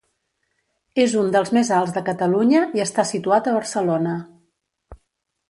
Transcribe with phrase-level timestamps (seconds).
[1.03, 4.17] És un dels més alts de Catalunya i està situat a Barcelona.